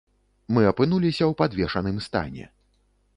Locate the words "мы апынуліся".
0.55-1.23